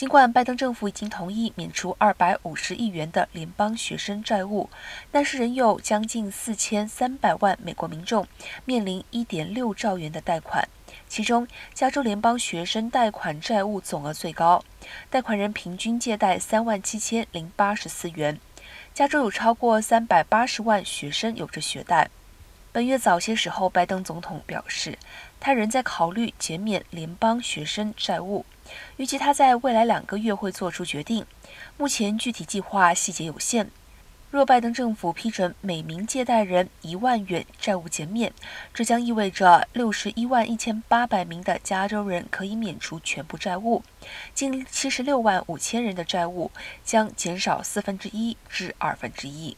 [0.00, 4.70] 尽管拜登政府已经同意免除二百五十亿元的联邦学生债务，
[5.12, 8.26] 但是仍有将近四千三百万美国民众
[8.64, 10.66] 面临一点六兆元的贷款。
[11.06, 14.64] 其中，加州联邦学生贷款债务总额最高，
[15.10, 18.40] 贷款人平均借贷三万七千零八十四元。
[18.94, 22.08] 加州有超过三百八十万学生有着学贷。
[22.72, 24.96] 本月早些时候，拜登总统表示，
[25.40, 28.46] 他仍在考虑减免联邦学生债务，
[28.96, 31.26] 预计他在未来两个月会做出决定。
[31.76, 33.68] 目前具体计划细节有限。
[34.30, 38.32] 若拜登政府批准每名借贷人一万元债务减免，
[38.72, 43.82] 这将意味着六十一万一千八百名的加州人可以免除全部债务，
[44.32, 46.52] 近七十六万五千人的债务
[46.84, 49.56] 将减少四分之一至二分之一。